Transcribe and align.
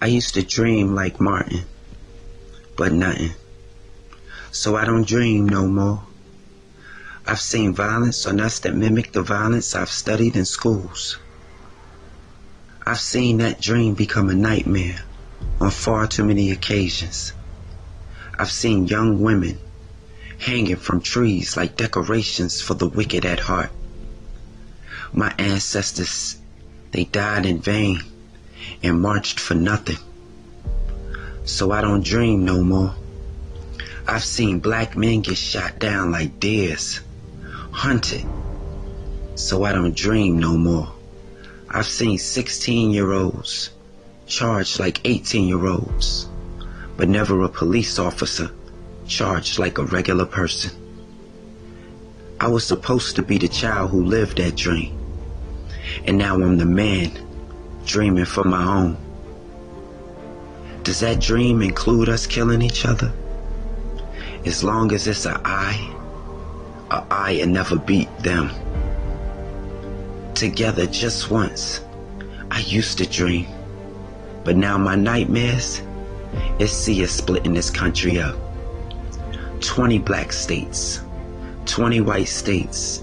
I 0.00 0.06
used 0.06 0.34
to 0.34 0.42
dream 0.42 0.94
like 0.94 1.20
Martin, 1.20 1.64
but 2.76 2.92
nothing. 2.92 3.32
So 4.52 4.76
I 4.76 4.84
don't 4.84 5.06
dream 5.06 5.48
no 5.48 5.66
more. 5.66 6.04
I've 7.26 7.40
seen 7.40 7.74
violence 7.74 8.24
on 8.24 8.38
us 8.38 8.60
that 8.60 8.76
mimic 8.76 9.10
the 9.10 9.22
violence 9.22 9.74
I've 9.74 9.90
studied 9.90 10.36
in 10.36 10.44
schools. 10.44 11.18
I've 12.86 13.00
seen 13.00 13.38
that 13.38 13.60
dream 13.60 13.94
become 13.94 14.30
a 14.30 14.34
nightmare 14.34 15.02
on 15.60 15.72
far 15.72 16.06
too 16.06 16.24
many 16.24 16.52
occasions. 16.52 17.32
I've 18.38 18.52
seen 18.52 18.86
young 18.86 19.20
women 19.20 19.58
hanging 20.38 20.76
from 20.76 21.00
trees 21.00 21.56
like 21.56 21.76
decorations 21.76 22.60
for 22.60 22.74
the 22.74 22.88
wicked 22.88 23.26
at 23.26 23.40
heart. 23.40 23.70
My 25.12 25.34
ancestors, 25.38 26.36
they 26.92 27.02
died 27.02 27.46
in 27.46 27.60
vain 27.60 28.00
and 28.82 29.00
marched 29.00 29.40
for 29.40 29.54
nothing. 29.54 29.98
So 31.44 31.70
I 31.70 31.80
don't 31.80 32.04
dream 32.04 32.44
no 32.44 32.62
more. 32.62 32.94
I've 34.06 34.24
seen 34.24 34.60
black 34.60 34.96
men 34.96 35.20
get 35.20 35.36
shot 35.36 35.78
down 35.78 36.12
like 36.12 36.40
deers, 36.40 37.00
hunted. 37.72 38.24
So 39.34 39.64
I 39.64 39.72
don't 39.72 39.94
dream 39.94 40.38
no 40.38 40.56
more. 40.56 40.92
I've 41.70 41.86
seen 41.86 42.18
16 42.18 42.90
year 42.90 43.12
olds 43.12 43.70
charged 44.26 44.78
like 44.80 45.00
18 45.04 45.48
year 45.48 45.66
olds, 45.66 46.26
but 46.96 47.08
never 47.08 47.42
a 47.42 47.48
police 47.48 47.98
officer 47.98 48.50
charged 49.06 49.58
like 49.58 49.78
a 49.78 49.84
regular 49.84 50.26
person. 50.26 50.70
I 52.40 52.48
was 52.48 52.64
supposed 52.64 53.16
to 53.16 53.22
be 53.22 53.36
the 53.38 53.48
child 53.48 53.90
who 53.90 54.04
lived 54.04 54.38
that 54.38 54.54
dream. 54.54 54.96
And 56.04 56.18
now 56.18 56.34
I'm 56.34 56.56
the 56.56 56.66
man 56.66 57.27
dreaming 57.88 58.26
for 58.26 58.44
my 58.44 58.62
own. 58.62 58.96
Does 60.82 61.00
that 61.00 61.20
dream 61.20 61.62
include 61.62 62.10
us 62.10 62.26
killing 62.26 62.60
each 62.60 62.84
other? 62.84 63.10
As 64.44 64.62
long 64.62 64.92
as 64.92 65.08
it's 65.08 65.24
a 65.24 65.40
I, 65.42 65.94
a 66.90 67.02
I 67.10 67.30
and 67.42 67.52
never 67.52 67.76
beat 67.76 68.14
them. 68.18 68.50
Together 70.34 70.86
just 70.86 71.30
once, 71.30 71.80
I 72.50 72.60
used 72.60 72.98
to 72.98 73.08
dream. 73.08 73.46
But 74.44 74.56
now 74.56 74.76
my 74.76 74.94
nightmares 74.94 75.80
is 76.58 76.70
see 76.70 77.02
us 77.02 77.10
splitting 77.10 77.54
this 77.54 77.70
country 77.70 78.20
up. 78.20 78.36
20 79.60 79.98
black 80.00 80.32
states, 80.32 81.00
20 81.64 82.02
white 82.02 82.28
states, 82.28 83.02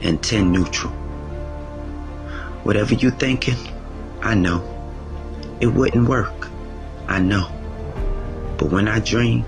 and 0.00 0.22
10 0.22 0.50
neutral. 0.50 0.92
Whatever 2.64 2.94
you 2.94 3.10
thinking, 3.10 3.56
I 4.24 4.34
know. 4.34 4.64
It 5.60 5.66
wouldn't 5.66 6.08
work. 6.08 6.48
I 7.06 7.18
know. 7.18 7.46
But 8.56 8.70
when 8.70 8.88
I 8.88 8.98
dream, 8.98 9.44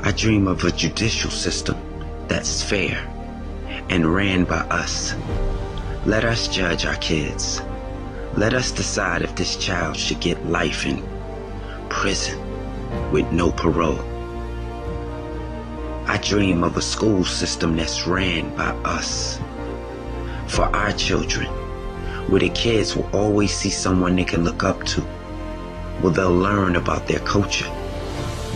I 0.00 0.12
dream 0.12 0.46
of 0.46 0.62
a 0.64 0.70
judicial 0.70 1.30
system 1.30 1.78
that's 2.28 2.62
fair 2.62 2.98
and 3.88 4.14
ran 4.14 4.44
by 4.44 4.58
us. 4.68 5.14
Let 6.04 6.24
us 6.24 6.46
judge 6.46 6.84
our 6.84 6.96
kids. 6.96 7.62
Let 8.36 8.52
us 8.52 8.70
decide 8.70 9.22
if 9.22 9.34
this 9.34 9.56
child 9.56 9.96
should 9.96 10.20
get 10.20 10.44
life 10.44 10.84
in 10.84 11.02
prison 11.88 12.38
with 13.10 13.32
no 13.32 13.50
parole. 13.50 14.04
I 16.06 16.18
dream 16.18 16.62
of 16.62 16.76
a 16.76 16.82
school 16.82 17.24
system 17.24 17.76
that's 17.76 18.06
ran 18.06 18.54
by 18.56 18.72
us. 18.84 19.40
For 20.48 20.64
our 20.64 20.92
children, 20.92 21.48
where 22.28 22.40
the 22.40 22.48
kids 22.50 22.96
will 22.96 23.08
always 23.12 23.54
see 23.54 23.70
someone 23.70 24.16
they 24.16 24.24
can 24.24 24.44
look 24.44 24.64
up 24.64 24.82
to, 24.84 25.00
where 26.00 26.12
they'll 26.12 26.34
learn 26.34 26.76
about 26.76 27.06
their 27.06 27.20
culture, 27.20 27.70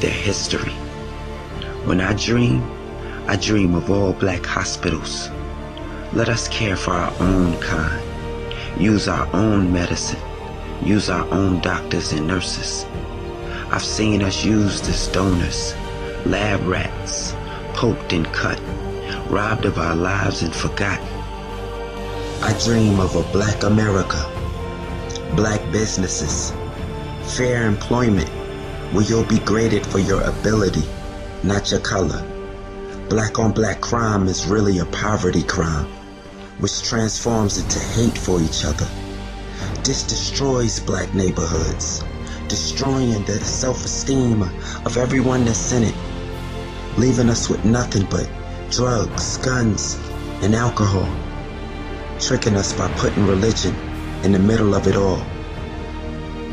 their 0.01 0.11
history. 0.11 0.73
When 1.85 2.01
I 2.01 2.15
dream, 2.15 2.63
I 3.27 3.37
dream 3.37 3.75
of 3.75 3.91
all 3.91 4.13
black 4.13 4.45
hospitals. 4.45 5.31
Let 6.13 6.29
us 6.29 6.49
care 6.49 6.77
for 6.77 6.93
our 6.93 7.13
own 7.21 7.59
kind, 7.61 8.03
use 8.81 9.07
our 9.07 9.29
own 9.35 9.73
medicine, 9.73 10.21
use 10.83 11.09
our 11.09 11.29
own 11.33 11.61
doctors 11.61 12.13
and 12.13 12.27
nurses. 12.27 12.85
I've 13.71 13.85
seen 13.85 14.23
us 14.23 14.45
used 14.45 14.89
as 14.89 15.07
donors, 15.09 15.75
lab 16.27 16.67
rats, 16.67 17.37
poked 17.75 18.13
and 18.13 18.27
cut, 18.33 18.61
robbed 19.31 19.65
of 19.65 19.79
our 19.79 19.95
lives 19.95 20.43
and 20.43 20.53
forgotten. 20.53 21.20
I 22.43 22.53
dream 22.65 23.01
of 23.01 23.17
a 23.17 23.23
black 23.33 23.63
America, 23.63 24.21
black 25.37 25.61
businesses, 25.73 26.53
fair 27.37 27.67
employment 27.67 28.29
where 28.93 29.05
you'll 29.05 29.25
be 29.25 29.39
graded 29.41 29.87
for 29.87 29.99
your 29.99 30.23
ability, 30.23 30.83
not 31.43 31.71
your 31.71 31.81
color. 31.81 32.25
Black 33.09 33.39
on 33.39 33.53
black 33.53 33.81
crime 33.81 34.27
is 34.27 34.47
really 34.47 34.79
a 34.79 34.87
poverty 34.87 35.43
crime, 35.43 35.87
which 36.59 36.83
transforms 36.83 37.59
into 37.59 37.79
hate 37.79 38.19
for 38.19 38.41
each 38.41 38.65
other. 38.65 38.89
This 39.85 40.03
destroys 40.03 40.81
black 40.81 41.15
neighborhoods, 41.15 42.03
destroying 42.49 43.25
the 43.25 43.39
self-esteem 43.41 44.43
of 44.85 44.97
everyone 44.97 45.45
that's 45.45 45.73
in 45.73 45.85
it 45.85 45.95
leaving 46.97 47.31
us 47.31 47.49
with 47.49 47.65
nothing 47.65 48.07
but 48.11 48.29
drugs, 48.71 49.39
guns, 49.39 49.99
and 50.43 50.55
alcohol, 50.55 51.09
tricking 52.21 52.55
us 52.55 52.73
by 52.75 52.87
putting 52.99 53.27
religion 53.27 53.75
in 54.25 54.33
the 54.33 54.39
middle 54.39 54.75
of 54.75 54.87
it 54.87 54.95
all 54.95 55.25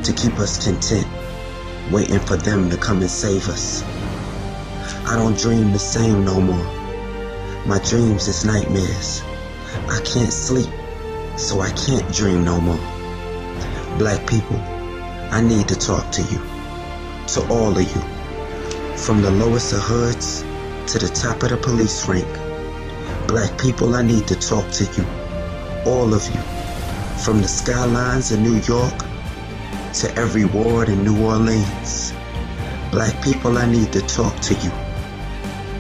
to 0.04 0.14
keep 0.14 0.40
us 0.40 0.64
content, 0.64 1.06
waiting 1.92 2.20
for 2.20 2.38
them 2.38 2.70
to 2.70 2.78
come 2.78 3.02
and 3.02 3.10
save 3.10 3.50
us. 3.50 3.84
I 5.06 5.16
don't 5.18 5.38
dream 5.38 5.74
the 5.74 5.80
same 5.80 6.24
no 6.24 6.40
more. 6.40 6.66
My 7.66 7.80
dreams 7.80 8.30
is 8.30 8.46
nightmares. 8.46 9.22
I 9.90 10.00
can't 10.06 10.32
sleep, 10.32 10.70
so 11.36 11.60
I 11.60 11.72
can't 11.72 12.10
dream 12.14 12.46
no 12.46 12.62
more. 12.62 12.80
Black 13.98 14.26
people, 14.26 14.58
I 15.32 15.42
need 15.42 15.68
to 15.68 15.76
talk 15.76 16.10
to 16.14 16.22
you, 16.22 16.42
to 17.28 17.48
all 17.50 17.78
of 17.78 17.84
you. 17.84 18.02
From 18.96 19.22
the 19.22 19.32
lowest 19.32 19.74
of 19.74 19.80
hoods 19.80 20.44
to 20.94 21.00
the 21.00 21.12
top 21.14 21.44
of 21.44 21.50
the 21.50 21.58
police 21.58 22.08
rank. 22.08 22.28
Black 23.28 23.60
people, 23.60 23.96
I 23.96 24.02
need 24.02 24.28
to 24.28 24.36
talk 24.36 24.72
to 24.72 24.86
you. 24.86 25.17
All 25.88 26.14
of 26.14 26.25
you. 26.36 26.42
From 27.24 27.42
the 27.42 27.48
skylines 27.48 28.34
of 28.34 28.42
New 28.42 28.58
York 28.74 28.94
to 29.94 30.14
every 30.18 30.44
ward 30.44 30.90
in 30.90 31.02
New 31.02 31.25
Orleans. 31.25 32.14
Black 32.92 33.24
people, 33.24 33.58
I 33.58 33.68
need 33.72 33.94
to 33.94 34.02
talk 34.02 34.38
to 34.42 34.53
you. 34.56 34.72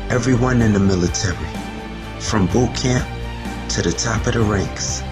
Everyone 0.09 0.61
in 0.61 0.71
the 0.71 0.79
military. 0.79 1.49
From 2.21 2.47
boot 2.47 2.73
camp 2.73 3.05
to 3.71 3.81
the 3.81 3.91
top 3.91 4.25
of 4.27 4.35
the 4.35 4.39
ranks. 4.39 5.03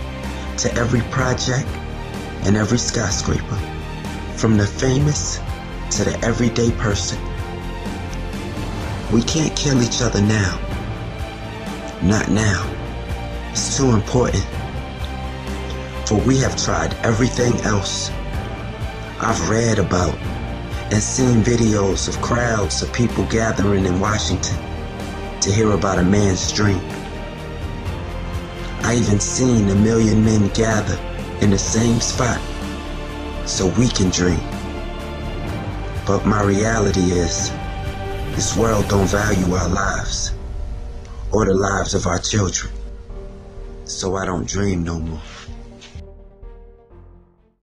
To 0.63 0.73
every 0.75 1.01
project 1.11 1.67
and 2.45 2.55
every 2.55 2.77
skyscraper. 2.77 3.59
From 4.37 4.55
the 4.55 4.65
famous 4.65 5.41
to 5.91 6.05
the 6.05 6.17
everyday 6.23 6.71
person. 6.71 7.19
We 9.11 9.21
can't 9.23 9.53
kill 9.57 9.83
each 9.83 10.01
other 10.01 10.21
now. 10.21 10.57
Not 12.01 12.29
now. 12.29 12.63
It's 13.51 13.75
too 13.75 13.89
important. 13.89 14.45
For 16.05 16.19
we 16.19 16.37
have 16.39 16.55
tried 16.55 16.93
everything 17.03 17.59
else. 17.61 18.11
I've 19.19 19.49
read 19.49 19.79
about 19.79 20.15
and 20.91 21.01
seen 21.01 21.41
videos 21.41 22.07
of 22.07 22.21
crowds 22.21 22.83
of 22.83 22.93
people 22.93 23.25
gathering 23.25 23.85
in 23.85 23.99
Washington 23.99 24.55
to 25.41 25.51
hear 25.51 25.71
about 25.71 25.97
a 25.97 26.03
man's 26.03 26.51
dream. 26.51 26.79
I 28.83 28.97
even 29.01 29.19
seen 29.19 29.67
a 29.69 29.75
million 29.75 30.23
men 30.23 30.49
gather 30.49 30.95
in 31.41 31.49
the 31.49 31.57
same 31.57 31.99
spot 31.99 32.39
so 33.47 33.65
we 33.79 33.87
can 33.87 34.11
dream. 34.11 34.39
But 36.05 36.23
my 36.27 36.43
reality 36.43 37.13
is 37.13 37.49
this 38.35 38.55
world 38.55 38.87
don't 38.89 39.07
value 39.07 39.55
our 39.55 39.69
lives 39.69 40.35
or 41.31 41.45
the 41.45 41.55
lives 41.55 41.95
of 41.95 42.05
our 42.05 42.19
children. 42.19 42.71
So 43.85 44.17
I 44.17 44.25
don't 44.25 44.47
dream 44.47 44.83
no 44.83 44.99
more. 44.99 45.21